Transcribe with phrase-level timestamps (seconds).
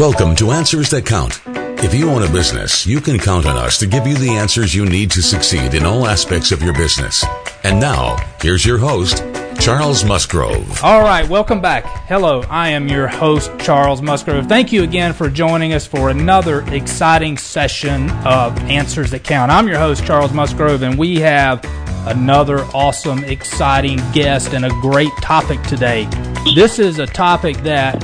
[0.00, 1.42] Welcome to Answers That Count.
[1.84, 4.74] If you own a business, you can count on us to give you the answers
[4.74, 7.22] you need to succeed in all aspects of your business.
[7.64, 9.22] And now, here's your host,
[9.60, 10.82] Charles Musgrove.
[10.82, 11.84] All right, welcome back.
[12.08, 14.46] Hello, I am your host, Charles Musgrove.
[14.46, 19.52] Thank you again for joining us for another exciting session of Answers That Count.
[19.52, 21.62] I'm your host, Charles Musgrove, and we have
[22.06, 26.08] another awesome, exciting guest and a great topic today.
[26.54, 28.02] This is a topic that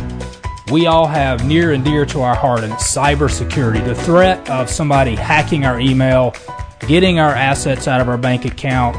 [0.71, 3.85] we all have near and dear to our heart, and cybersecurity.
[3.85, 6.35] The threat of somebody hacking our email,
[6.89, 8.97] getting our assets out of our bank account,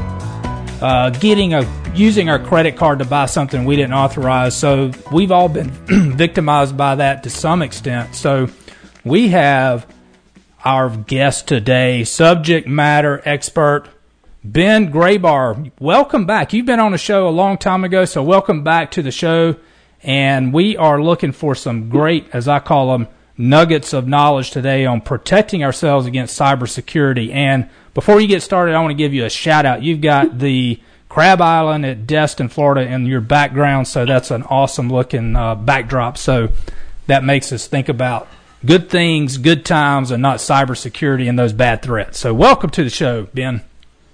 [0.82, 4.56] uh, getting a using our credit card to buy something we didn't authorize.
[4.56, 5.70] So we've all been
[6.16, 8.14] victimized by that to some extent.
[8.14, 8.48] So
[9.04, 9.86] we have
[10.64, 13.88] our guest today, subject matter expert
[14.44, 15.72] Ben Graybar.
[15.80, 16.52] Welcome back.
[16.52, 19.56] You've been on the show a long time ago, so welcome back to the show
[20.02, 24.84] and we are looking for some great, as I call them, nuggets of knowledge today
[24.84, 27.32] on protecting ourselves against cybersecurity.
[27.32, 29.82] And before you get started, I want to give you a shout out.
[29.82, 34.90] You've got the Crab Island at Destin, Florida, in your background, so that's an awesome
[34.90, 36.18] looking uh, backdrop.
[36.18, 36.50] So
[37.06, 38.28] that makes us think about
[38.64, 42.18] good things, good times, and not cybersecurity and those bad threats.
[42.18, 43.62] So welcome to the show, Ben.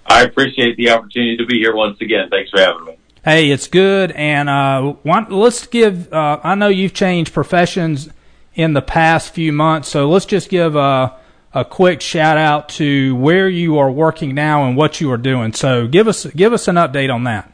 [0.06, 2.28] I appreciate the opportunity to be here once again.
[2.30, 4.12] Thanks for having me hey, it's good.
[4.12, 6.12] And uh, let's give.
[6.12, 8.08] Uh, I know you've changed professions
[8.55, 11.16] in the past few months, so let's just give a,
[11.53, 15.53] a quick shout out to where you are working now and what you are doing.
[15.53, 17.50] So give us give us an update on that.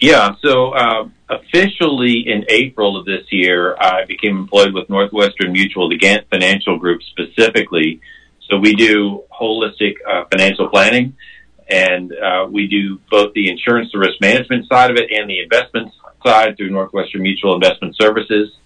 [0.00, 0.36] Yeah.
[0.42, 5.98] So uh, officially in April of this year, I became employed with Northwestern Mutual, the
[5.98, 8.00] Gant Financial Group specifically.
[8.48, 11.14] So we do holistic uh, financial planning
[11.68, 15.40] and uh, we do both the insurance the risk management side of it and the
[15.40, 15.92] investment
[16.24, 18.56] side through Northwestern Mutual Investment Services,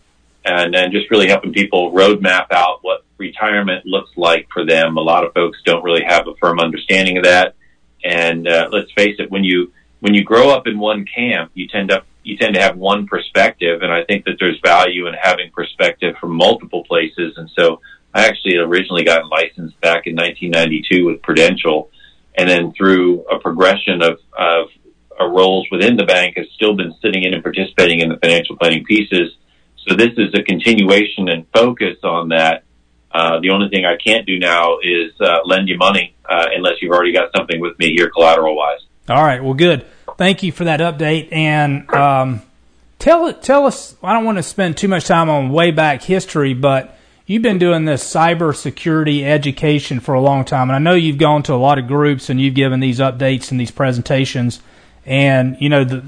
[0.44, 4.96] and then just really helping people roadmap out what retirement looks like for them.
[4.96, 7.54] A lot of folks don't really have a firm understanding of that,
[8.04, 11.68] and uh, let's face it, when you when you grow up in one camp, you
[11.68, 15.14] tend to you tend to have one perspective, and I think that there's value in
[15.14, 17.36] having perspective from multiple places.
[17.36, 17.80] And so,
[18.14, 21.90] I actually originally got licensed back in 1992 with Prudential
[22.36, 24.68] and then through a progression of, of
[25.20, 28.56] uh, roles within the bank has still been sitting in and participating in the financial
[28.56, 29.36] planning pieces.
[29.86, 32.64] So this is a continuation and focus on that.
[33.10, 36.74] Uh, the only thing I can't do now is uh, lend you money uh, unless
[36.80, 38.80] you've already got something with me here, collateral wise.
[39.08, 39.42] All right.
[39.42, 39.84] Well, good.
[40.16, 41.32] Thank you for that update.
[41.32, 42.42] And um,
[42.98, 43.96] tell tell us.
[44.02, 46.96] I don't want to spend too much time on way back history, but
[47.26, 51.42] you've been doing this cybersecurity education for a long time, and I know you've gone
[51.44, 54.60] to a lot of groups and you've given these updates and these presentations.
[55.04, 56.04] And you know, the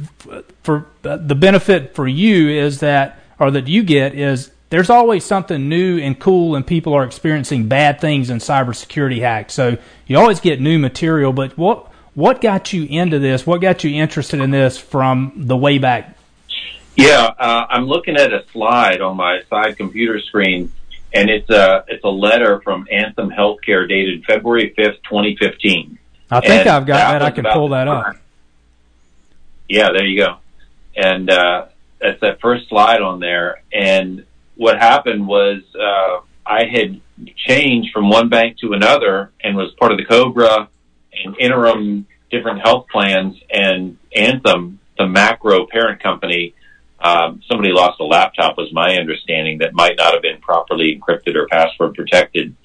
[0.62, 5.68] for the benefit for you is that, or that you get is there's always something
[5.68, 9.54] new and cool, and people are experiencing bad things in cybersecurity hacks.
[9.54, 9.76] So
[10.06, 11.32] you always get new material.
[11.32, 13.46] But what what got you into this?
[13.46, 16.16] What got you interested in this from the way back?
[16.96, 20.72] Yeah, uh, I'm looking at a slide on my side computer screen
[21.14, 25.98] and it's a it's a letter from Anthem Healthcare dated February fifth, twenty fifteen.
[26.30, 27.18] I think and I've got that.
[27.18, 27.22] that.
[27.22, 28.16] I can pull that up.
[29.68, 30.38] Yeah, there you go.
[30.96, 31.66] And uh,
[32.00, 33.62] that's that first slide on there.
[33.72, 34.26] And
[34.56, 37.00] what happened was uh, I had
[37.36, 40.68] changed from one bank to another and was part of the Cobra
[41.12, 46.54] and interim different health plans and Anthem, the macro parent company,
[47.04, 51.36] um, somebody lost a laptop, was my understanding, that might not have been properly encrypted
[51.36, 52.56] or password protected.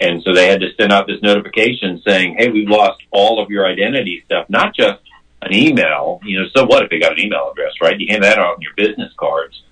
[0.00, 3.50] And so they had to send out this notification saying, hey, we've lost all of
[3.50, 5.02] your identity stuff, not just
[5.42, 6.18] an email.
[6.24, 8.00] You know, so what if they got an email address, right?
[8.00, 9.62] You hand that out on your business cards.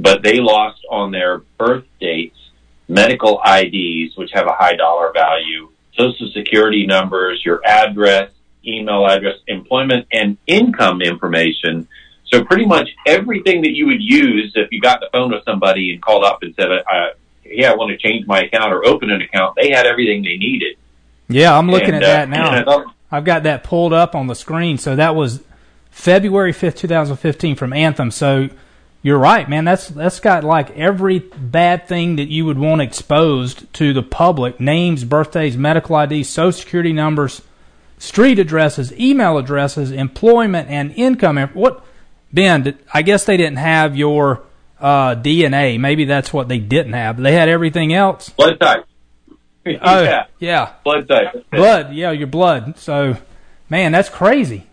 [0.00, 2.36] But they lost on their birth dates,
[2.88, 8.32] medical IDs, which have a high dollar value, social security numbers, your address,
[8.66, 11.86] email address, employment, and income information
[12.34, 15.92] so pretty much everything that you would use if you got the phone with somebody
[15.92, 17.10] and called up and said, uh,
[17.44, 20.36] "Yeah, I want to change my account or open an account," they had everything they
[20.36, 20.76] needed.
[21.28, 22.92] Yeah, I'm looking and, at that uh, now.
[23.10, 24.76] I've got that pulled up on the screen.
[24.76, 25.42] So that was
[25.90, 28.10] February fifth, two thousand fifteen, from Anthem.
[28.10, 28.48] So
[29.02, 29.64] you're right, man.
[29.64, 34.58] That's that's got like every bad thing that you would want exposed to the public:
[34.58, 37.42] names, birthdays, medical IDs, social security numbers,
[37.98, 41.38] street addresses, email addresses, employment and income.
[41.54, 41.84] What
[42.34, 44.42] Ben, I guess they didn't have your
[44.80, 45.78] uh, DNA.
[45.78, 47.16] Maybe that's what they didn't have.
[47.16, 48.28] They had everything else.
[48.30, 48.84] Blood type.
[49.28, 49.32] oh,
[50.02, 50.26] yeah.
[50.40, 50.72] yeah.
[50.82, 51.46] Blood type.
[51.52, 51.94] Blood.
[51.94, 52.76] Yeah, your blood.
[52.76, 53.16] So,
[53.70, 54.66] man, that's crazy.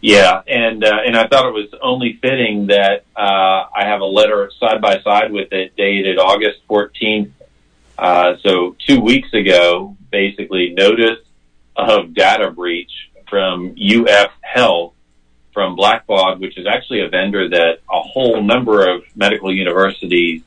[0.00, 4.06] Yeah, and uh, and I thought it was only fitting that uh, I have a
[4.06, 7.30] letter side by side with it dated August 14th.
[7.96, 11.20] Uh, so two weeks ago, basically notice
[11.76, 12.90] of data breach
[13.28, 14.94] from UF Health
[15.52, 20.42] from Blackbaud, which is actually a vendor that a whole number of medical universities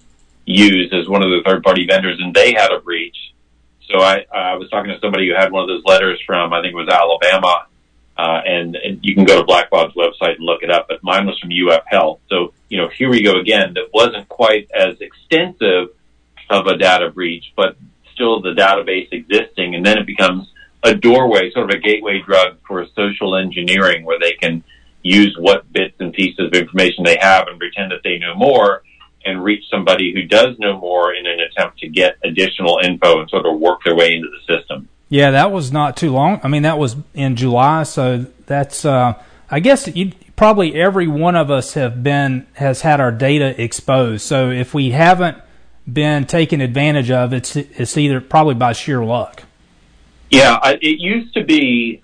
[0.46, 3.34] use as one of the third party vendors, and they had a breach.
[3.90, 6.62] So I, I was talking to somebody who had one of those letters from, I
[6.62, 7.68] think it was Alabama,
[8.18, 11.26] uh, and, and you can go to Blackbaud's website and look it up, but mine
[11.26, 12.22] was from UF Health.
[12.30, 13.74] So, you know, here we go again.
[13.74, 15.90] That wasn't quite as extensive
[16.50, 17.76] of a data breach, but
[18.14, 19.76] still the database existing.
[19.76, 20.50] And then it becomes
[20.84, 24.64] a doorway, sort of a gateway drug for social engineering where they can
[25.06, 28.82] use what bits and pieces of information they have and pretend that they know more
[29.24, 33.30] and reach somebody who does know more in an attempt to get additional info and
[33.30, 34.90] sort of work their way into the system.
[35.10, 36.40] Yeah, that was not too long.
[36.44, 38.84] I mean, that was in July, so that's.
[38.84, 39.14] Uh,
[39.50, 44.24] I guess you, probably every one of us have been has had our data exposed.
[44.24, 45.38] So if we haven't
[45.92, 49.44] been taken advantage of, it's it's either probably by sheer luck.
[50.32, 52.02] Yeah, I, it used to be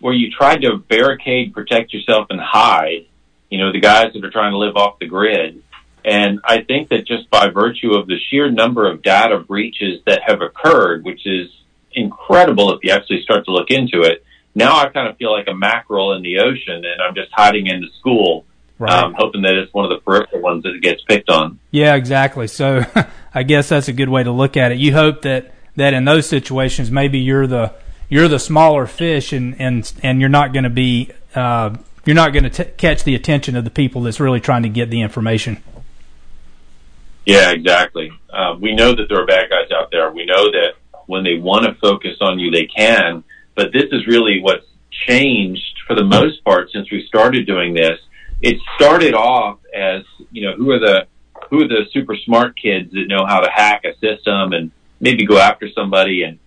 [0.00, 3.06] where you tried to barricade, protect yourself, and hide.
[3.50, 5.62] You know, the guys that are trying to live off the grid.
[6.04, 10.20] And I think that just by virtue of the sheer number of data breaches that
[10.26, 11.48] have occurred, which is
[11.92, 14.24] incredible if you actually start to look into it,
[14.54, 17.66] now I kind of feel like a mackerel in the ocean and I'm just hiding
[17.66, 18.44] in the school,
[18.78, 18.90] right.
[18.90, 21.58] um, hoping that it's one of the peripheral ones that gets picked on.
[21.70, 22.46] Yeah, exactly.
[22.46, 22.84] So
[23.34, 24.78] I guess that's a good way to look at it.
[24.78, 27.74] You hope that, that in those situations, maybe you're the,
[28.10, 31.74] you're the smaller fish and, and, and you're not going to be, uh,
[32.04, 34.90] you're not going to catch the attention of the people that's really trying to get
[34.90, 35.62] the information.
[37.24, 38.10] Yeah, exactly.
[38.28, 40.10] Uh, we know that there are bad guys out there.
[40.10, 40.72] We know that
[41.06, 43.22] when they want to focus on you, they can.
[43.54, 44.66] But this is really what's
[45.06, 47.98] changed for the most part since we started doing this.
[48.40, 50.02] It started off as,
[50.32, 51.06] you know, who are the,
[51.48, 55.26] who are the super smart kids that know how to hack a system and maybe
[55.26, 56.22] go after somebody.
[56.22, 56.38] And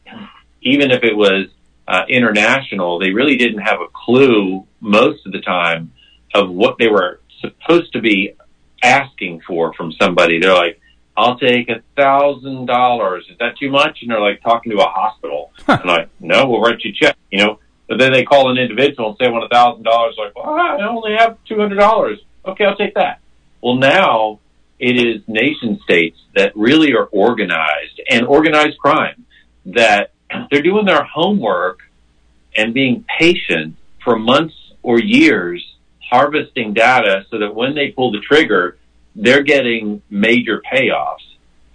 [0.63, 1.47] even if it was
[1.87, 5.91] uh, international, they really didn't have a clue most of the time
[6.33, 8.35] of what they were supposed to be
[8.81, 10.39] asking for from somebody.
[10.39, 10.79] They're like,
[11.15, 13.25] I'll take a thousand dollars.
[13.29, 13.99] Is that too much?
[14.01, 15.51] And they're like talking to a hospital.
[15.67, 17.59] and like, no, we'll write you a check, you know.
[17.87, 20.15] But then they call an individual and say, I want a thousand dollars.
[20.17, 22.19] Like, well, I only have two hundred dollars.
[22.45, 23.19] Okay, I'll take that.
[23.61, 24.39] Well, now
[24.79, 29.25] it is nation states that really are organized and organized crime
[29.65, 30.12] that
[30.49, 31.79] they're doing their homework
[32.55, 35.63] and being patient for months or years
[36.13, 38.77] harvesting data so that when they pull the trigger,
[39.15, 41.25] they're getting major payoffs.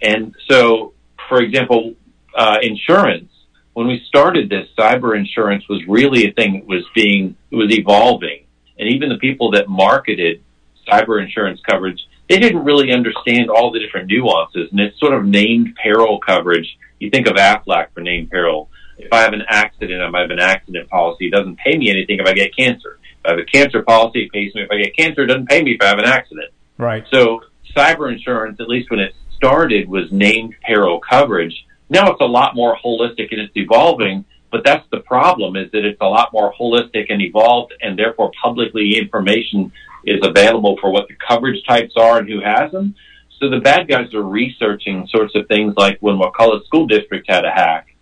[0.01, 0.93] And so,
[1.27, 1.93] for example,
[2.35, 3.31] uh, insurance,
[3.73, 7.71] when we started this, cyber insurance was really a thing that was being, it was
[7.71, 8.45] evolving.
[8.77, 10.41] And even the people that marketed
[10.87, 14.71] cyber insurance coverage, they didn't really understand all the different nuances.
[14.71, 16.77] And it's sort of named peril coverage.
[16.99, 18.69] You think of Aflac for named peril.
[18.97, 21.27] If I have an accident, I have an accident policy.
[21.27, 22.99] It doesn't pay me anything if I get cancer.
[23.01, 25.23] If I have a cancer policy, it pays me if I get cancer.
[25.23, 26.51] It doesn't pay me if I have an accident.
[26.77, 27.05] Right.
[27.11, 27.41] So
[27.75, 31.65] cyber insurance, at least when it started, was named peril coverage.
[31.89, 35.85] Now it's a lot more holistic and it's evolving, but that's the problem is that
[35.85, 39.71] it's a lot more holistic and evolved and therefore publicly information
[40.05, 42.95] is available for what the coverage types are and who has them.
[43.39, 47.45] So the bad guys are researching sorts of things like when Wakulla School District had
[47.45, 47.95] a hack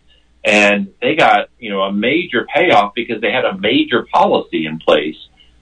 [0.43, 4.79] and they got, you know, a major payoff because they had a major policy in
[4.79, 5.17] place.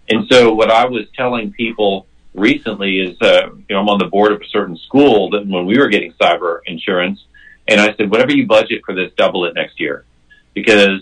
[0.09, 4.05] And so what I was telling people recently is, uh, you know, I'm on the
[4.05, 7.25] board of a certain school that when we were getting cyber insurance
[7.67, 10.05] and I said, whatever you budget for this, double it next year
[10.53, 11.01] because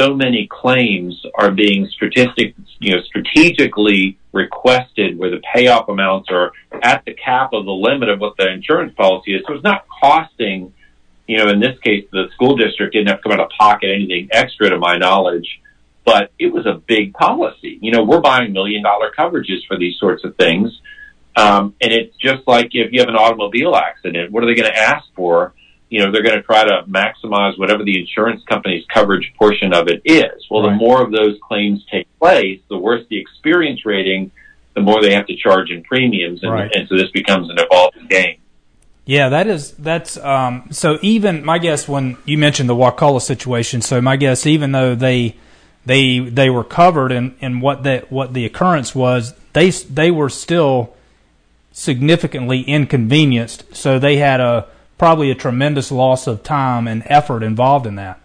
[0.00, 6.52] so many claims are being statistic, you know, strategically requested where the payoff amounts are
[6.82, 9.42] at the cap of the limit of what the insurance policy is.
[9.46, 10.72] So it's not costing
[11.30, 13.88] you know, in this case, the school district didn't have to come out of pocket
[13.94, 15.60] anything extra to my knowledge,
[16.04, 17.78] but it was a big policy.
[17.80, 20.80] You know, we're buying million dollar coverages for these sorts of things.
[21.36, 24.72] Um, and it's just like if you have an automobile accident, what are they going
[24.72, 25.54] to ask for?
[25.90, 29.88] You know, they're going to try to maximize whatever the insurance company's coverage portion of
[29.88, 30.46] it is.
[30.50, 30.70] Well, right.
[30.70, 34.30] the more of those claims take place, the worse the experience rating,
[34.74, 36.42] the more they have to charge in premiums.
[36.42, 36.70] And, right.
[36.74, 38.36] and so this becomes an evolving game.
[39.04, 40.98] Yeah, that is that's um, so.
[41.02, 45.34] Even my guess when you mentioned the Wakulla situation, so my guess, even though they
[45.84, 50.28] they they were covered in, in what that what the occurrence was, they they were
[50.28, 50.94] still
[51.72, 53.74] significantly inconvenienced.
[53.74, 54.68] So they had a
[55.00, 58.20] probably a tremendous loss of time and effort involved in that.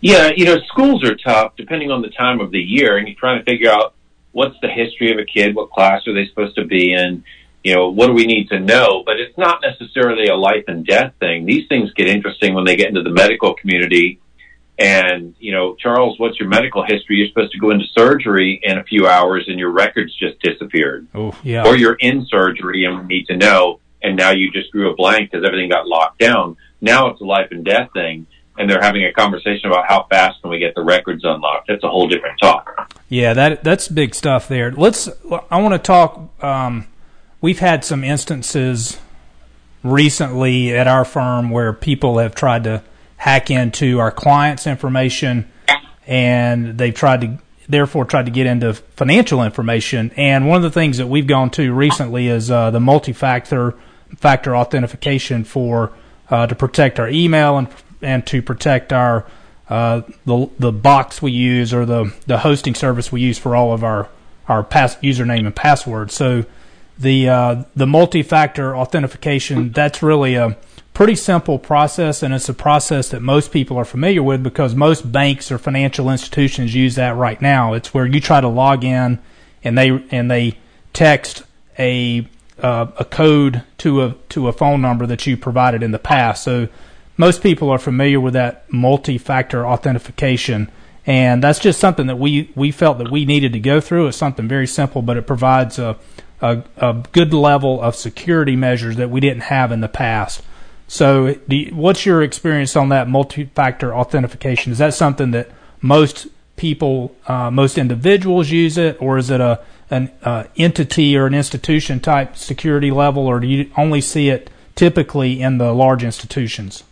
[0.00, 3.18] Yeah, you know, schools are tough depending on the time of the year, and you're
[3.18, 3.94] trying to figure out
[4.30, 7.24] what's the history of a kid, what class are they supposed to be in,
[7.64, 9.02] you know, what do we need to know?
[9.04, 11.46] But it's not necessarily a life and death thing.
[11.46, 14.20] These things get interesting when they get into the medical community.
[14.78, 17.16] And, you know, Charles, what's your medical history?
[17.16, 21.08] You're supposed to go into surgery in a few hours and your records just disappeared.
[21.12, 21.66] Oh, yeah.
[21.66, 24.94] Or you're in surgery and we need to know, and now you just drew a
[24.94, 26.56] blank because everything got locked down.
[26.80, 28.26] Now it's a life and death thing
[28.60, 31.68] and they're having a conversation about how fast can we get the records unlocked.
[31.68, 32.94] That's a whole different talk.
[33.08, 34.70] Yeah, that that's big stuff there.
[34.70, 35.08] Let's.
[35.50, 36.44] I want to talk.
[36.44, 36.86] Um,
[37.40, 38.98] we've had some instances
[39.82, 42.82] recently at our firm where people have tried to
[43.16, 45.50] hack into our clients' information,
[46.06, 50.10] and they've tried to therefore tried to get into financial information.
[50.16, 53.74] And one of the things that we've gone to recently is uh, the multi-factor
[54.16, 55.92] factor authentication for
[56.30, 57.68] uh, to protect our email and
[58.02, 59.26] and to protect our
[59.68, 63.72] uh, the the box we use or the the hosting service we use for all
[63.72, 64.08] of our
[64.48, 66.10] our pass username and password.
[66.10, 66.44] So
[66.98, 70.56] the uh, the multi-factor authentication that's really a
[70.92, 75.10] pretty simple process, and it's a process that most people are familiar with because most
[75.10, 77.72] banks or financial institutions use that right now.
[77.72, 79.18] It's where you try to log in
[79.62, 80.58] and they and they
[80.92, 81.44] text
[81.78, 82.26] a
[82.62, 86.44] uh, a code to a to a phone number that you provided in the past.
[86.44, 86.68] So
[87.16, 90.70] most people are familiar with that multi-factor authentication,
[91.06, 94.08] and that's just something that we we felt that we needed to go through.
[94.08, 95.96] It's something very simple, but it provides a
[96.40, 100.42] a, a good level of security measures that we didn't have in the past.
[100.88, 104.72] So, you, what's your experience on that multi-factor authentication?
[104.72, 105.50] Is that something that
[105.80, 106.26] most
[106.56, 111.34] people, uh, most individuals use it, or is it a an uh, entity or an
[111.34, 116.84] institution type security level, or do you only see it typically in the large institutions?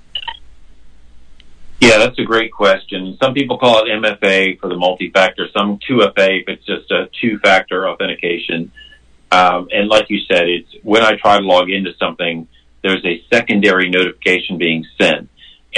[1.80, 3.16] Yeah, that's a great question.
[3.22, 7.88] Some people call it MFA for the multi-factor, some 2FA if it's just a two-factor
[7.88, 8.72] authentication.
[9.30, 12.48] Um, and like you said, it's when I try to log into something,
[12.82, 15.28] there's a secondary notification being sent.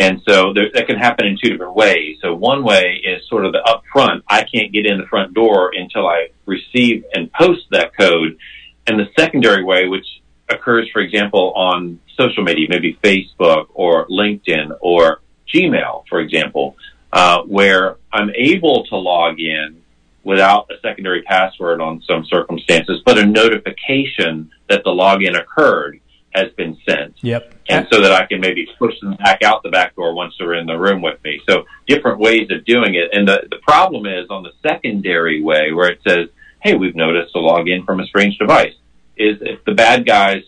[0.01, 2.17] And so there, that can happen in two different ways.
[2.23, 4.23] So one way is sort of the upfront.
[4.27, 8.39] I can't get in the front door until I receive and post that code.
[8.87, 10.07] And the secondary way, which
[10.49, 15.21] occurs, for example, on social media, maybe Facebook or LinkedIn or
[15.55, 16.77] Gmail, for example,
[17.13, 19.83] uh, where I'm able to log in
[20.25, 26.01] without a secondary password on some circumstances, but a notification that the login occurred
[26.35, 27.17] has been sent.
[27.23, 27.55] Yep.
[27.69, 30.55] And so that I can maybe push them back out the back door once they're
[30.55, 31.41] in the room with me.
[31.49, 33.11] So different ways of doing it.
[33.13, 36.29] And the, the problem is on the secondary way where it says,
[36.63, 38.75] hey, we've noticed a login from a strange device,
[39.17, 40.43] is if the bad guys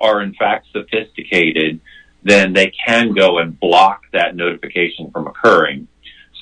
[0.00, 1.80] are in fact sophisticated,
[2.24, 5.86] then they can go and block that notification from occurring.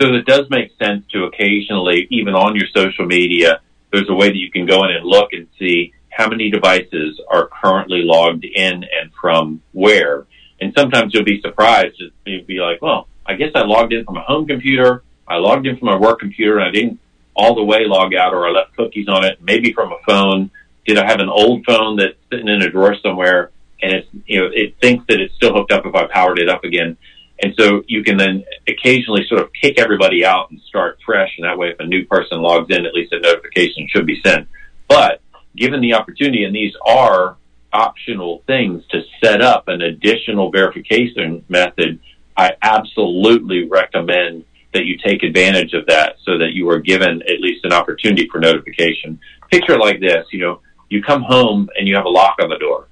[0.01, 3.61] So it does make sense to occasionally, even on your social media,
[3.93, 7.21] there's a way that you can go in and look and see how many devices
[7.29, 10.27] are currently logged in and from where.
[10.61, 12.03] And sometimes you'll be surprised.
[12.25, 15.03] You'll be like, well, I guess I logged in from a home computer.
[15.29, 17.01] I logged in from my work computer and I didn't
[17.35, 20.51] all the way log out or I left cookies on it, maybe from a phone.
[20.87, 23.51] Did I have an old phone that's sitting in a drawer somewhere?
[23.83, 26.49] and it's you know it thinks that it's still hooked up if I powered it
[26.49, 26.97] up again.
[27.43, 31.35] And so you can then occasionally sort of kick everybody out and start fresh.
[31.37, 34.23] And that way, if a new person logs in, at least a notification should be
[34.25, 34.49] sent.
[34.89, 35.21] But
[35.57, 37.37] given the opportunity, and these are
[37.73, 42.01] optional things to set up an additional verification method,
[42.37, 47.41] I absolutely recommend that you take advantage of that so that you are given at
[47.41, 49.19] least an opportunity for notification.
[49.51, 52.59] Picture like this, you know, you come home and you have a lock on the
[52.59, 52.89] door.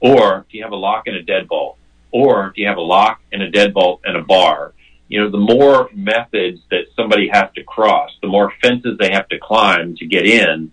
[0.00, 1.76] Or if you have a lock and a deadbolt,
[2.10, 4.74] or if you have a lock and a deadbolt and a bar,
[5.08, 9.28] you know, the more methods that somebody has to cross, the more fences they have
[9.28, 10.72] to climb to get in,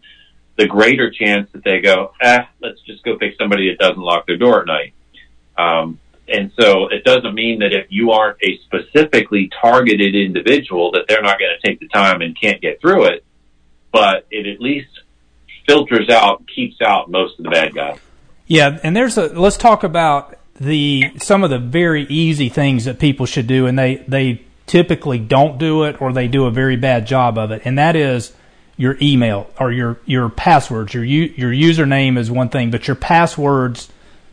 [0.62, 4.27] the greater chance that they go, ah, let's just go pick somebody that doesn't lock
[4.27, 4.94] their door at night.
[5.58, 11.06] Um, and so it doesn't mean that if you aren't a specifically targeted individual that
[11.08, 13.25] they're not going to take the time and can't get through it,
[13.91, 14.89] but it at least
[15.68, 17.98] filters out, keeps out most of the bad guys.
[18.46, 23.00] Yeah, and there's a let's talk about the some of the very easy things that
[23.00, 26.75] people should do and they they typically don't do it or they do a very
[26.75, 27.63] bad job of it.
[27.65, 28.34] And that is
[28.78, 30.94] your email or your your passwords.
[30.94, 33.90] Your your username is one thing, but your passwords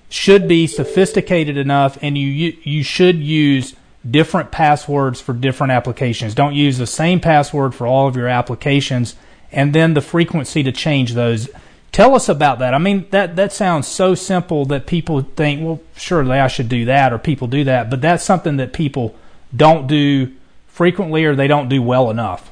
[0.09, 3.75] should be sophisticated enough and you you should use
[4.09, 6.35] different passwords for different applications.
[6.35, 9.17] Don't use the same password for all of your applications
[9.51, 11.49] and then the frequency to change those
[11.91, 12.75] Tell us about that.
[12.75, 16.85] I mean, that that sounds so simple that people think, well, surely I should do
[16.85, 19.17] that, or people do that, but that's something that people
[19.57, 20.33] don't do
[20.67, 22.51] frequently or they don't do well enough?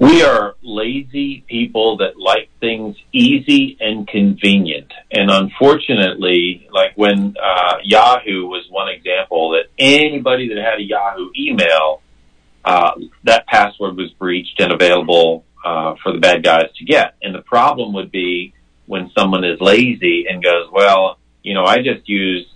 [0.00, 4.90] We are lazy people that like things easy and convenient.
[5.12, 11.28] And unfortunately, like when uh, Yahoo was one example, that anybody that had a Yahoo
[11.38, 12.00] email,
[12.64, 12.92] uh,
[13.24, 17.16] that password was breached and available uh, for the bad guys to get.
[17.20, 18.54] And the problem would be
[18.86, 22.46] when someone is lazy and goes, well, you know, I just use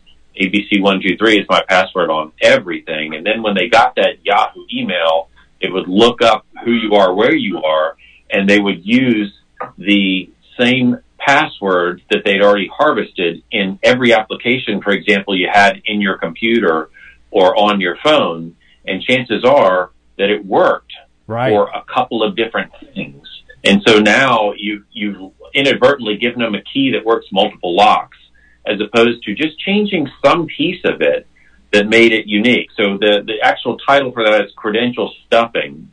[0.41, 3.15] ABC123 as my password on everything.
[3.15, 5.29] And then when they got that Yahoo email,
[5.61, 7.97] it would look up who you are, where you are,
[8.31, 9.33] and they would use
[9.79, 16.01] the same password that they'd already harvested in every application, for example, you had in
[16.01, 16.91] your computer
[17.31, 18.57] or on your phone.
[18.87, 20.93] And chances are that it worked
[21.27, 21.51] right.
[21.51, 23.27] for a couple of different things.
[23.65, 28.19] And so now you, you've inadvertently given them a key that works multiple locks
[28.67, 31.27] as opposed to just changing some piece of it
[31.75, 32.71] that made it unique.
[32.77, 35.91] So the, the actual title for that is credential stuffing.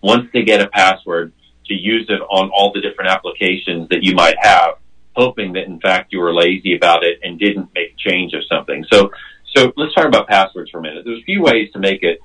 [0.00, 1.32] Once they get a password
[1.66, 4.78] to use it on all the different applications that you might have,
[5.14, 8.86] hoping that in fact you were lazy about it and didn't make change of something.
[8.90, 9.10] So,
[9.54, 11.04] so let's talk about passwords for a minute.
[11.04, 12.20] There's a few ways to make it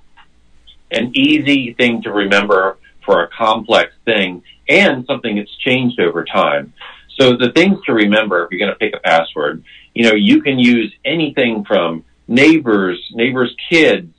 [0.89, 6.73] an easy thing to remember for a complex thing and something that's changed over time.
[7.19, 10.41] So the things to remember if you're going to pick a password, you know, you
[10.41, 14.13] can use anything from neighbors, neighbors' kids,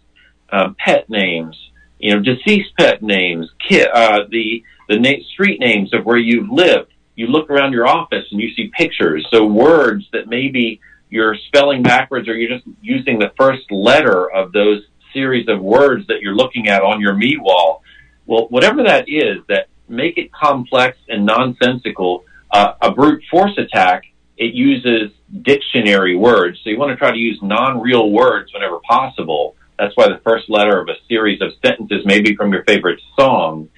[0.50, 1.56] uh, pet names,
[1.98, 6.50] you know, deceased pet names, ki- uh, the the na- street names of where you've
[6.50, 6.92] lived.
[7.14, 11.82] You look around your office and you see pictures, so words that maybe you're spelling
[11.82, 16.34] backwards or you're just using the first letter of those series of words that you're
[16.34, 17.82] looking at on your me wall.
[18.26, 22.24] Well, whatever that is, that make it complex and nonsensical.
[22.50, 24.04] Uh, a brute force attack,
[24.38, 25.10] it uses
[25.42, 26.60] dictionary words.
[26.62, 29.56] So you want to try to use non-real words whenever possible.
[29.78, 33.00] That's why the first letter of a series of sentences may be from your favorite
[33.18, 33.68] song.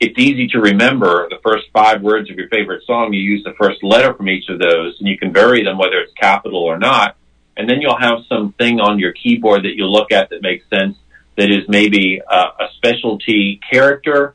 [0.00, 3.12] It's easy to remember the first five words of your favorite song.
[3.12, 6.00] You use the first letter from each of those and you can vary them whether
[6.00, 7.16] it's capital or not.
[7.58, 10.96] And then you'll have something on your keyboard that you'll look at that makes sense
[11.36, 14.34] that is maybe a, a specialty character,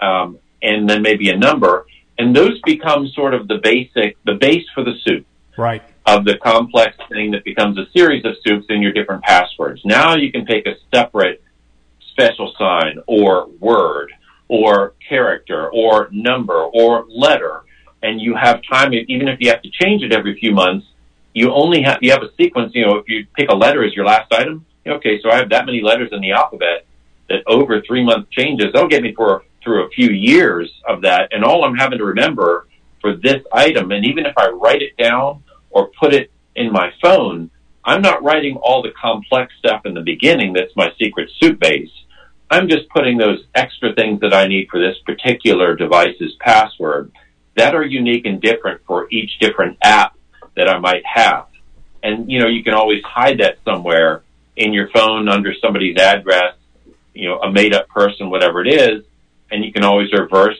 [0.00, 1.86] um, and then maybe a number.
[2.18, 5.26] And those become sort of the basic, the base for the soup.
[5.56, 5.82] Right.
[6.06, 9.80] Of the complex thing that becomes a series of soups in your different passwords.
[9.84, 11.42] Now you can take a separate
[12.10, 14.12] special sign or word
[14.48, 17.64] or character or number or letter
[18.04, 20.86] and you have time, even if you have to change it every few months,
[21.32, 23.94] you only have, you have a sequence, you know, if you pick a letter as
[23.94, 26.84] your last item, okay, so I have that many letters in the alphabet
[27.30, 31.32] that over three month changes, that'll get me for, through a few years of that.
[31.32, 32.68] And all I'm having to remember
[33.00, 36.92] for this item, and even if I write it down or put it in my
[37.02, 37.50] phone,
[37.84, 41.90] I'm not writing all the complex stuff in the beginning that's my secret soup base.
[42.50, 47.10] I'm just putting those extra things that I need for this particular device's password
[47.56, 50.16] that are unique and different for each different app
[50.56, 51.46] that I might have.
[52.02, 54.22] And, you know, you can always hide that somewhere
[54.56, 56.54] in your phone under somebody's address,
[57.12, 59.04] you know, a made up person, whatever it is,
[59.54, 60.58] and you can always reverse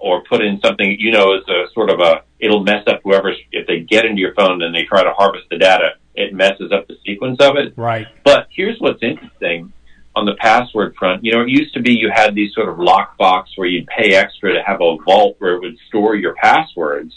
[0.00, 3.36] or put in something you know is a sort of a it'll mess up whoever's
[3.52, 6.72] if they get into your phone and they try to harvest the data, it messes
[6.72, 7.72] up the sequence of it.
[7.76, 8.08] Right.
[8.24, 9.72] But here's what's interesting
[10.16, 11.24] on the password front.
[11.24, 14.14] You know, it used to be you had these sort of lockbox where you'd pay
[14.14, 17.14] extra to have a vault where it would store your passwords.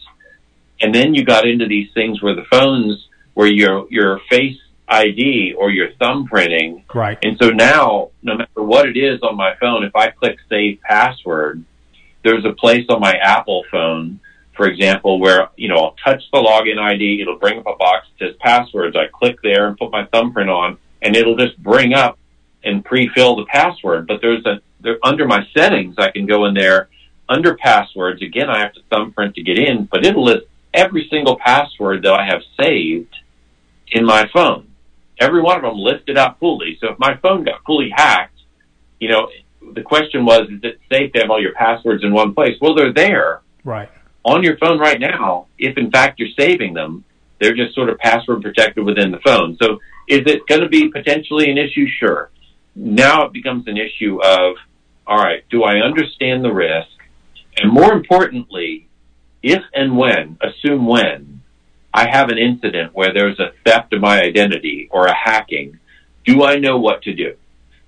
[0.80, 5.54] And then you got into these things where the phones where your your face ID
[5.58, 6.84] or your thumbprinting.
[6.94, 7.18] Right.
[7.24, 10.80] And so now, no matter what it is on my phone, if I click save
[10.82, 11.64] password,
[12.24, 14.20] there's a place on my Apple phone,
[14.56, 18.08] for example, where, you know, I'll touch the login ID, it'll bring up a box
[18.20, 18.96] that says passwords.
[18.96, 22.18] I click there and put my thumbprint on and it'll just bring up
[22.64, 24.08] and pre-fill the password.
[24.08, 26.90] But there's a, there, under my settings, I can go in there
[27.28, 28.22] under passwords.
[28.22, 32.14] Again, I have to thumbprint to get in, but it'll list every single password that
[32.14, 33.16] I have saved
[33.92, 34.68] in my phone.
[35.20, 36.78] Every one of them listed out fully.
[36.82, 38.38] So if my phone got fully hacked,
[39.00, 39.30] you know,
[39.74, 42.58] the question was, is it safe to have all your passwords in one place?
[42.62, 43.90] Well, they're there Right.
[44.24, 45.48] on your phone right now.
[45.58, 47.04] If in fact you're saving them,
[47.40, 49.58] they're just sort of password protected within the phone.
[49.62, 51.88] So is it going to be potentially an issue?
[51.88, 52.30] Sure.
[52.76, 54.56] Now it becomes an issue of,
[55.08, 56.90] all right, do I understand the risk?
[57.58, 58.88] And more importantly,
[59.42, 61.42] if and when, assume when,
[61.96, 65.80] I have an incident where there's a theft of my identity or a hacking,
[66.26, 67.38] do I know what to do?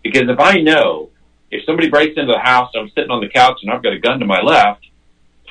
[0.02, 1.10] Because if I know,
[1.52, 4.00] if somebody breaks into the house, I'm sitting on the couch and I've got a
[4.00, 4.86] gun to my left,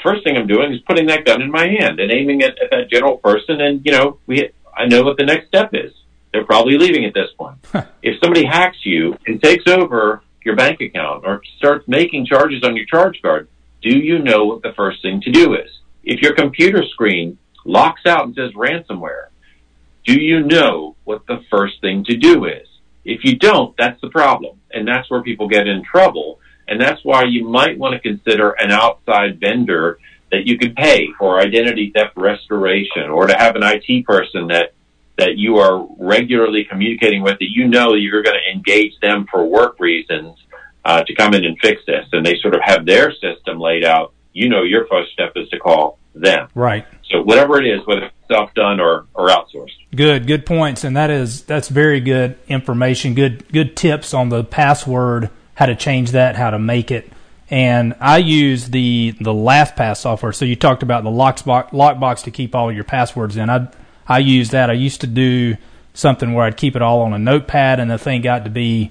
[0.02, 2.70] first thing I'm doing is putting that gun in my hand and aiming it at
[2.70, 3.60] that general person.
[3.60, 5.92] And, you know, we, I know what the next step is.
[6.32, 7.58] they're probably leaving at this point.
[8.02, 12.74] if somebody hacks you and takes over your bank account or starts making charges on
[12.74, 13.48] your charge card,
[13.82, 15.68] do you know what the first thing to do is?
[16.04, 19.26] If your computer screen locks out and says ransomware,
[20.04, 22.68] do you know what the first thing to do is?
[23.04, 24.58] If you don't, that's the problem.
[24.72, 26.40] And that's where people get in trouble.
[26.68, 29.98] And that's why you might want to consider an outside vendor
[30.32, 34.72] that you could pay for identity theft restoration or to have an IT person that
[35.18, 39.46] that you are regularly communicating with that you know you're going to engage them for
[39.46, 40.36] work reasons
[40.84, 43.84] uh, to come in and fix this and they sort of have their system laid
[43.84, 47.86] out you know your first step is to call them right so whatever it is
[47.86, 52.00] whether it's self done or, or outsourced good good points and that is that's very
[52.00, 56.90] good information good good tips on the password how to change that how to make
[56.90, 57.10] it
[57.48, 60.32] and I use the the LastPass software.
[60.32, 63.48] So you talked about the lockbox lockbox to keep all your passwords in.
[63.48, 63.68] I
[64.06, 64.68] I use that.
[64.68, 65.56] I used to do
[65.94, 68.90] something where I'd keep it all on a notepad, and the thing got to be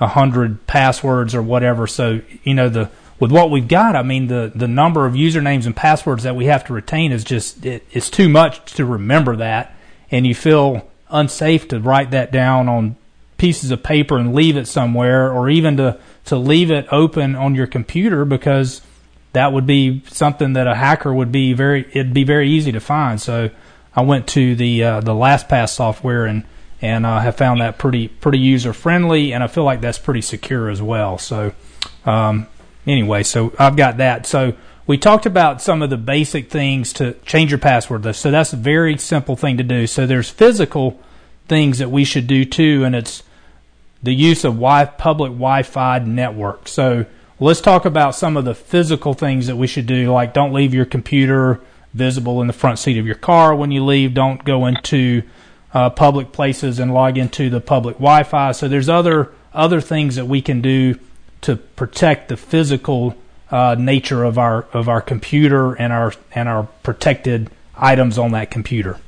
[0.00, 1.86] a hundred passwords or whatever.
[1.86, 2.90] So you know the
[3.24, 6.44] with what we've got, I mean the the number of usernames and passwords that we
[6.44, 9.74] have to retain is just it, it's too much to remember that,
[10.10, 12.96] and you feel unsafe to write that down on
[13.38, 17.54] pieces of paper and leave it somewhere, or even to to leave it open on
[17.54, 18.82] your computer because
[19.32, 22.80] that would be something that a hacker would be very it'd be very easy to
[22.80, 23.18] find.
[23.18, 23.48] So
[23.96, 26.44] I went to the uh, the LastPass software and
[26.82, 30.20] and uh, have found that pretty pretty user friendly, and I feel like that's pretty
[30.20, 31.16] secure as well.
[31.16, 31.52] So
[32.04, 32.48] um,
[32.86, 34.26] anyway, so I've got that.
[34.26, 34.54] So
[34.86, 38.14] we talked about some of the basic things to change your password.
[38.14, 39.86] So that's a very simple thing to do.
[39.86, 41.00] So there's physical
[41.48, 43.22] things that we should do too, and it's
[44.02, 46.68] the use of wi- public Wi-Fi network.
[46.68, 47.06] So
[47.40, 50.74] let's talk about some of the physical things that we should do, like don't leave
[50.74, 51.60] your computer
[51.94, 54.14] visible in the front seat of your car when you leave.
[54.14, 55.22] Don't go into
[55.72, 58.52] uh, public places and log into the public Wi-Fi.
[58.52, 60.98] So there's other other things that we can do
[61.44, 63.14] to protect the physical
[63.50, 68.50] uh, nature of our of our computer and our and our protected items on that
[68.50, 68.98] computer.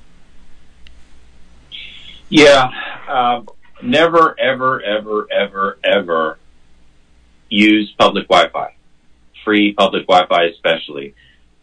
[2.28, 2.70] Yeah,
[3.08, 3.42] uh,
[3.82, 6.38] never, ever, ever, ever, ever
[7.48, 8.74] use public Wi-Fi,
[9.44, 11.14] free public Wi-Fi especially.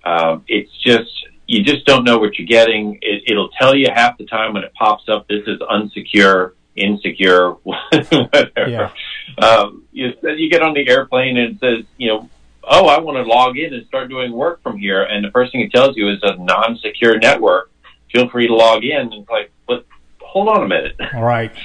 [0.03, 1.11] Um, it's just
[1.45, 2.97] you just don't know what you're getting.
[3.01, 5.27] It, it'll tell you half the time when it pops up.
[5.27, 8.51] This is unsecure, insecure, whatever.
[8.67, 8.91] Yeah.
[9.37, 12.29] Um, you you get on the airplane and it says, you know,
[12.63, 15.51] oh, I want to log in and start doing work from here, and the first
[15.51, 17.71] thing it tells you is a non-secure network.
[18.11, 18.97] Feel free to log in.
[18.97, 19.85] And it's like, but
[20.21, 20.95] hold on a minute.
[21.13, 21.51] All right.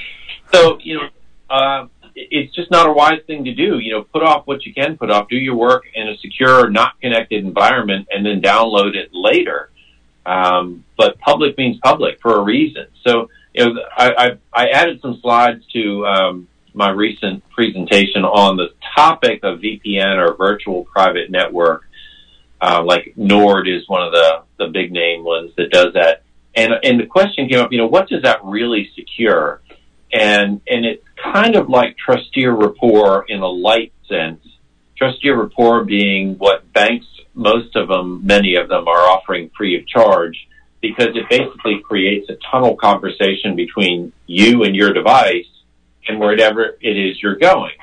[0.50, 1.08] So you know,
[1.50, 3.78] uh, it's just not a wise thing to do.
[3.78, 5.28] You know, put off what you can put off.
[5.28, 9.68] Do your work in a secure, not connected environment, and then download it later.
[10.24, 12.86] Um, but public means public for a reason.
[13.06, 18.56] So you know, I, I, I added some slides to um, my recent presentation on
[18.56, 21.84] the topic of VPN or virtual private network.
[22.60, 26.22] Uh, like Nord is one of the the big name ones that does that.
[26.54, 29.60] And and the question came up, you know, what does that really secure?
[30.12, 34.44] and and it's kind of like trusteer rapport in a light sense.
[34.96, 39.86] Trusteer rapport being what banks, most of them, many of them, are offering free of
[39.86, 40.48] charge
[40.80, 45.46] because it basically creates a tunnel conversation between you and your device
[46.06, 47.74] and wherever it is you're going,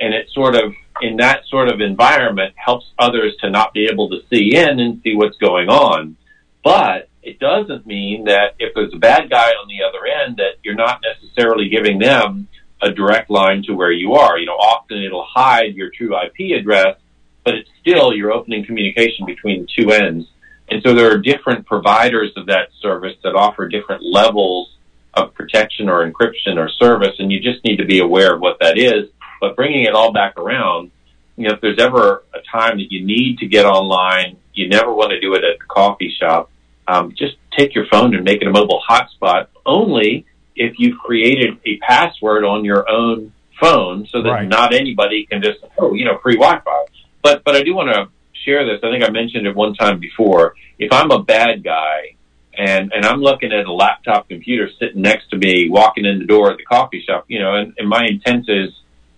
[0.00, 4.10] and it sort of in that sort of environment helps others to not be able
[4.10, 6.16] to see in and see what's going on,
[6.62, 10.58] but it doesn't mean that if there's a bad guy on the other end that
[10.62, 12.48] you're not necessarily giving them
[12.82, 14.38] a direct line to where you are.
[14.38, 16.96] You know, often it'll hide your true IP address,
[17.44, 20.26] but it's still you're opening communication between the two ends.
[20.70, 24.76] And so there are different providers of that service that offer different levels
[25.14, 28.58] of protection or encryption or service, and you just need to be aware of what
[28.60, 29.10] that is.
[29.40, 30.92] But bringing it all back around,
[31.36, 34.92] you know, if there's ever a time that you need to get online, you never
[34.92, 36.50] want to do it at the coffee shop
[36.90, 41.58] um, just take your phone and make it a mobile hotspot only if you've created
[41.64, 44.48] a password on your own phone so that right.
[44.48, 46.84] not anybody can just, oh, you know, free Wi-Fi.
[47.22, 48.08] But, but I do want to
[48.44, 48.80] share this.
[48.82, 50.54] I think I mentioned it one time before.
[50.78, 52.16] If I'm a bad guy
[52.56, 56.26] and, and I'm looking at a laptop computer sitting next to me, walking in the
[56.26, 58.70] door at the coffee shop, you know, and, and my intent is,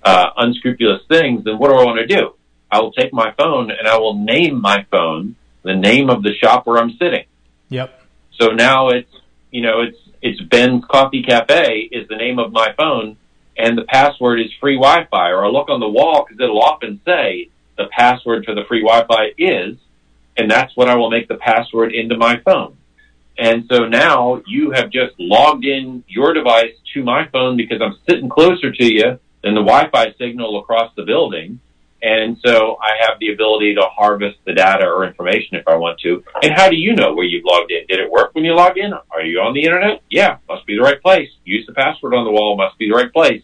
[0.05, 2.35] uh, unscrupulous things, then what do I want to do?
[2.71, 6.35] I will take my phone and I will name my phone the name of the
[6.35, 7.25] shop where I'm sitting.
[7.69, 8.03] Yep.
[8.41, 9.13] So now it's,
[9.51, 13.17] you know, it's, it's Ben's Coffee Cafe is the name of my phone
[13.57, 17.01] and the password is free Wi-Fi or I look on the wall because it'll often
[17.05, 19.77] say the password for the free Wi-Fi is,
[20.37, 22.77] and that's what I will make the password into my phone.
[23.39, 27.97] And so now you have just logged in your device to my phone because I'm
[28.09, 31.61] sitting closer to you than the Wi-Fi signal across the building.
[32.03, 36.01] And so I have the ability to harvest the data or information if I want
[36.01, 36.25] to.
[36.43, 37.87] And how do you know where you've logged in?
[37.87, 38.93] Did it work when you logged in?
[38.93, 40.03] Are you on the internet?
[40.11, 41.31] Yeah, must be the right place.
[41.45, 43.43] Use the password on the wall, must be the right place.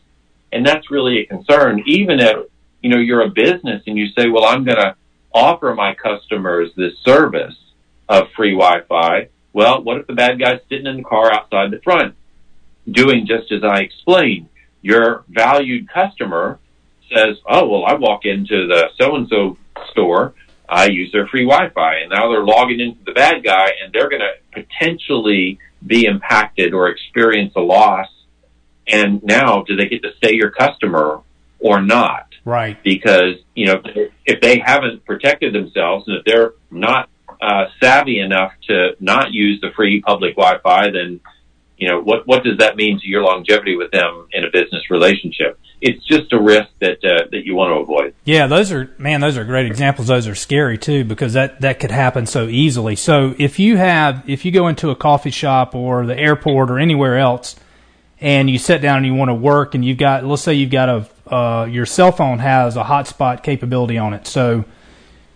[0.52, 2.46] And that's really a concern, even if,
[2.82, 4.96] you know, you're a business and you say, well, I'm going to
[5.32, 7.56] offer my customers this service
[8.08, 9.28] of free Wi-Fi.
[9.52, 12.14] Well, what if the bad guy's sitting in the car outside the front
[12.90, 14.48] doing just as I explained?
[14.80, 16.58] Your valued customer
[17.12, 19.56] says, oh, well, I walk into the so-and-so
[19.90, 20.34] store,
[20.68, 24.10] I use their free Wi-Fi, and now they're logging into the bad guy, and they're
[24.10, 28.08] going to potentially be impacted or experience a loss.
[28.86, 31.20] And now, do they get to stay your customer
[31.58, 32.27] or not?
[32.44, 32.82] Right.
[32.82, 33.82] Because, you know,
[34.24, 37.08] if they haven't protected themselves and if they're not
[37.40, 41.20] uh, savvy enough to not use the free public Wi-Fi, then,
[41.76, 44.90] you know, what, what does that mean to your longevity with them in a business
[44.90, 45.58] relationship?
[45.80, 48.14] it's just a risk that uh, that you want to avoid.
[48.24, 50.08] Yeah, those are man, those are great examples.
[50.08, 52.96] Those are scary too because that that could happen so easily.
[52.96, 56.78] So if you have if you go into a coffee shop or the airport or
[56.78, 57.56] anywhere else,
[58.20, 60.70] and you sit down and you want to work, and you've got let's say you've
[60.70, 64.64] got a uh, your cell phone has a hotspot capability on it, so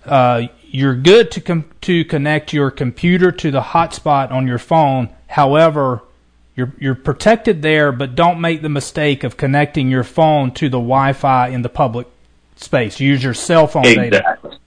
[0.05, 5.11] uh, you're good to com- to connect your computer to the hotspot on your phone.
[5.29, 6.03] However
[6.57, 10.79] you're you're protected there, but don't make the mistake of connecting your phone to the
[10.79, 12.07] Wi-Fi in the public
[12.57, 13.01] space.
[13.01, 14.11] Use your cell phone exactly.
[14.11, 14.59] data.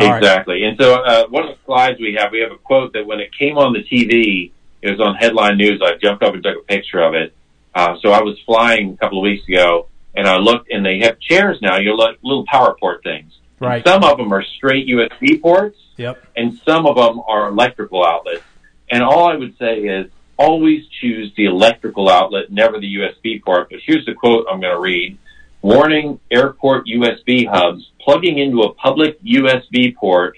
[0.00, 0.62] Exactly.
[0.62, 0.68] Right.
[0.68, 3.20] And so uh, one of the slides we have, we have a quote that when
[3.20, 5.80] it came on the TV, it was on headline news.
[5.84, 7.34] I jumped up and took a picture of it.
[7.78, 10.98] Uh, so I was flying a couple of weeks ago, and I looked, and they
[11.04, 11.78] have chairs now.
[11.78, 13.38] You like little power port things.
[13.60, 13.76] Right.
[13.76, 15.78] And some of them are straight USB ports.
[15.96, 16.26] Yep.
[16.36, 18.42] And some of them are electrical outlets.
[18.90, 23.70] And all I would say is always choose the electrical outlet, never the USB port.
[23.70, 25.16] But here's the quote I'm going to read.
[25.62, 30.36] Warning airport USB hubs, plugging into a public USB port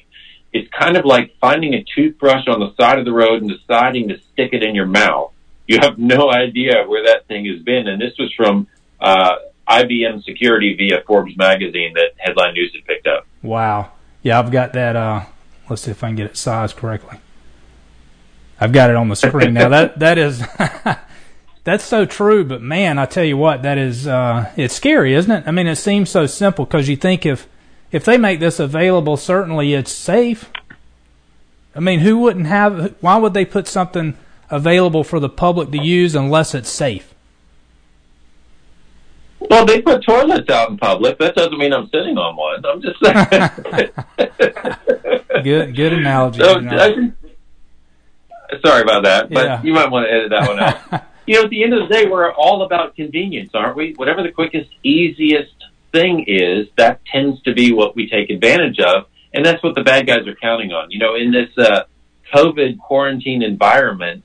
[0.53, 4.09] is kind of like finding a toothbrush on the side of the road and deciding
[4.09, 5.30] to stick it in your mouth.
[5.71, 7.87] You have no idea where that thing has been.
[7.87, 8.67] And this was from
[8.99, 9.37] uh,
[9.69, 13.25] IBM Security via Forbes magazine that Headline News had picked up.
[13.41, 13.93] Wow.
[14.25, 14.97] Yeah, I've got that.
[14.97, 15.27] Uh,
[15.69, 17.19] let's see if I can get it sized correctly.
[18.61, 19.69] I've got it on the screen now.
[19.69, 20.43] That that is
[21.65, 22.45] that's so true.
[22.45, 25.45] But man, I tell you what, that is uh, it's scary, isn't it?
[25.47, 27.47] I mean, it seems so simple because you think if
[27.93, 30.51] if they make this available, certainly it's safe.
[31.77, 32.97] I mean, who wouldn't have?
[33.01, 34.17] Why would they put something
[34.51, 37.15] available for the public to use unless it's safe?
[39.39, 41.19] Well, they put toilets out in public.
[41.19, 42.65] That doesn't mean I'm sitting on one.
[42.65, 43.91] I'm just saying.
[45.43, 46.41] good, good analogy.
[46.41, 47.13] So, I,
[48.65, 49.63] Sorry about that, but yeah.
[49.63, 51.05] you might want to edit that one out.
[51.27, 53.93] you know, at the end of the day, we're all about convenience, aren't we?
[53.97, 55.55] Whatever the quickest, easiest
[55.93, 59.83] thing is, that tends to be what we take advantage of, and that's what the
[59.83, 60.91] bad guys are counting on.
[60.91, 61.85] You know, in this uh,
[62.35, 64.25] COVID quarantine environment,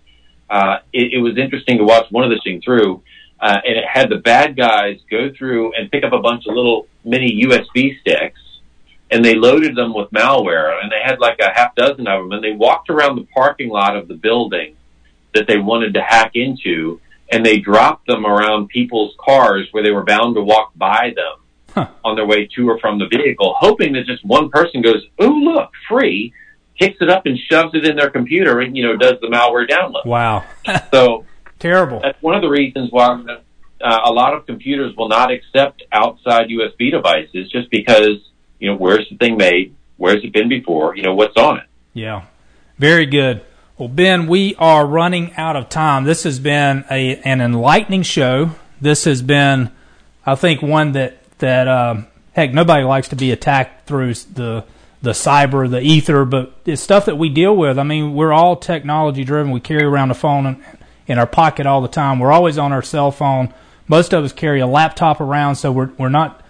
[0.49, 3.01] uh, it, it was interesting to watch one of the thing through,
[3.39, 6.55] uh, and it had the bad guys go through and pick up a bunch of
[6.55, 8.39] little mini USB sticks
[9.11, 12.31] and they loaded them with malware and they had like a half dozen of them
[12.31, 14.75] and they walked around the parking lot of the building
[15.33, 16.99] that they wanted to hack into
[17.31, 21.43] and they dropped them around people's cars where they were bound to walk by them
[21.73, 21.87] huh.
[22.03, 25.27] on their way to or from the vehicle, hoping that just one person goes, "Oh,
[25.27, 26.33] look, free,"
[26.79, 29.67] picks it up and shoves it in their computer and you know does the malware
[29.67, 30.05] download.
[30.05, 30.45] Wow!
[30.91, 31.25] so
[31.59, 31.99] terrible.
[32.01, 33.07] That's one of the reasons why
[33.81, 38.19] uh, a lot of computers will not accept outside USB devices, just because
[38.59, 39.75] you know, where's the thing made?
[39.97, 40.95] Where's it been before?
[40.95, 41.65] You know, what's on it?
[41.93, 42.25] Yeah.
[42.77, 43.41] Very good.
[43.77, 46.05] Well, Ben, we are running out of time.
[46.05, 48.51] This has been a an enlightening show.
[48.79, 49.71] This has been,
[50.25, 54.65] I think, one that that um, heck nobody likes to be attacked through the
[55.05, 57.79] the cyber, the ether, but it's stuff that we deal with.
[57.79, 59.51] I mean, we're all technology driven.
[59.51, 60.63] We carry around a phone in,
[61.07, 62.19] in our pocket all the time.
[62.19, 63.53] We're always on our cell phone.
[63.87, 66.41] Most of us carry a laptop around, so we're we're not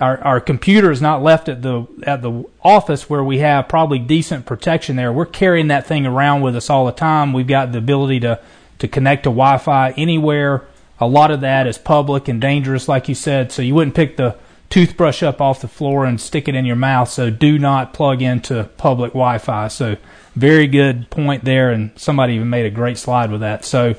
[0.00, 3.98] our, our computer is not left at the at the office where we have probably
[3.98, 5.12] decent protection there.
[5.12, 7.32] We're carrying that thing around with us all the time.
[7.32, 8.40] We've got the ability to
[8.78, 10.64] to connect to Wi-Fi anywhere.
[11.00, 13.52] A lot of that is public and dangerous, like you said.
[13.52, 14.36] So you wouldn't pick the
[14.74, 17.08] toothbrush up off the floor and stick it in your mouth.
[17.08, 19.68] So do not plug into public Wi-Fi.
[19.68, 19.96] So
[20.34, 23.64] very good point there, and somebody even made a great slide with that.
[23.64, 23.94] So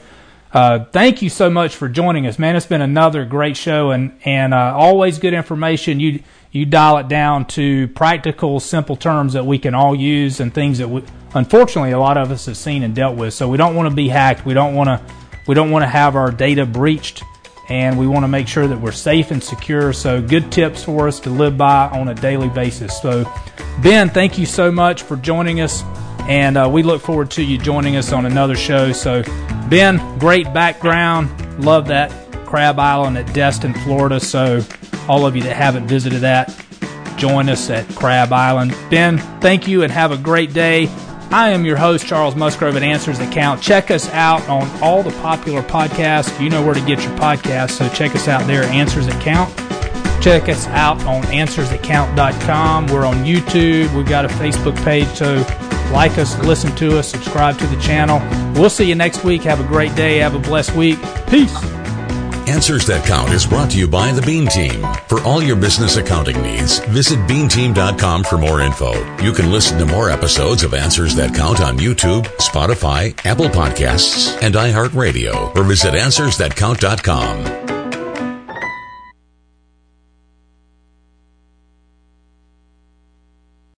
[0.52, 2.58] uh, thank you so much for joining us, man.
[2.58, 6.02] It's been another great show, and and uh, always good information.
[6.02, 10.54] You you dial it down to practical, simple terms that we can all use, and
[10.54, 11.04] things that we,
[11.36, 13.34] unfortunately a lot of us have seen and dealt with.
[13.34, 14.46] So we don't want to be hacked.
[14.46, 15.02] We don't want to
[15.48, 17.24] we don't want to have our data breached
[17.70, 19.94] and we want to make sure that we're safe and secure.
[19.94, 23.00] So, good tips for us to live by on a daily basis.
[23.02, 23.32] So,
[23.82, 25.84] Ben, thank you so much for joining us,
[26.22, 28.92] and uh, we look forward to you joining us on another show.
[28.92, 29.24] So,
[29.70, 31.64] Ben, great background.
[31.64, 32.12] Love that
[32.46, 34.20] Crab Island at Destin, Florida.
[34.20, 34.62] So,
[35.08, 36.56] all of you that haven't visited that,
[37.18, 38.76] join us at Crab Island.
[38.90, 40.90] Ben, thank you and have a great day.
[41.36, 43.62] I am your host, Charles Musgrove at Answers That Count.
[43.62, 46.42] Check us out on all the popular podcasts.
[46.42, 49.54] You know where to get your podcasts, so check us out there, Answers That Count.
[50.24, 52.88] Check us out on answersthatcount.com.
[52.88, 53.94] We're on YouTube.
[53.94, 55.46] We've got a Facebook page, so
[55.92, 58.22] like us, listen to us, subscribe to the channel.
[58.58, 59.42] We'll see you next week.
[59.42, 60.20] Have a great day.
[60.20, 61.00] Have a blessed week.
[61.28, 61.85] Peace.
[62.48, 64.86] Answers That Count is brought to you by the Bean Team.
[65.08, 68.94] For all your business accounting needs, visit beanteam.com for more info.
[69.22, 74.42] You can listen to more episodes of Answers That Count on YouTube, Spotify, Apple Podcasts,
[74.42, 77.75] and iHeartRadio, or visit answersthatcount.com.